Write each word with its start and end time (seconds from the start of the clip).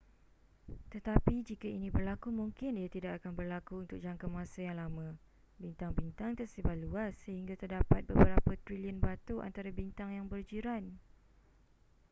tetapi 0.93 1.35
jika 1.49 1.67
ini 1.77 1.87
berlaku 1.95 2.29
mungkin 2.41 2.71
ia 2.81 2.89
tidak 2.95 3.11
akan 3.21 3.33
berlaku 3.39 3.73
untuk 3.85 3.99
jangka 4.05 4.25
masa 4.37 4.59
yang 4.67 4.77
lama 4.83 5.07
bintang-bintang 5.61 6.31
tersebar 6.39 6.73
luas 6.83 7.11
sehingga 7.23 7.53
terdapat 7.63 8.01
beberapa 8.11 8.51
trilion 8.65 8.97
batu 9.05 9.35
antara 9.47 9.69
bintang 9.79 10.09
yang 10.17 10.25
berjiran 10.33 10.83